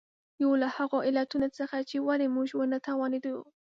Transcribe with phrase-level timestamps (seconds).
[0.43, 3.35] یو له هغو علتونو څخه چې ولې موږ ونه توانېدو.